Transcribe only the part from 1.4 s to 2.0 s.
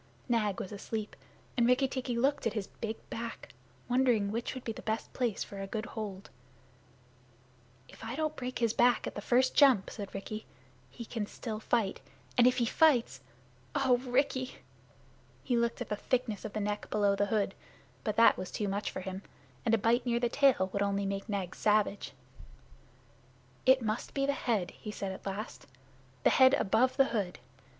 and Rikki